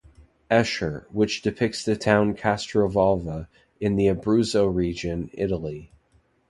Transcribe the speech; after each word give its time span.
Escher, 0.49 1.05
which 1.11 1.43
depicts 1.43 1.85
the 1.85 1.95
town 1.95 2.33
Castrovalva 2.33 3.47
in 3.79 3.97
the 3.97 4.07
Abruzzo 4.07 4.65
region, 4.65 5.29
Italy. 5.35 5.91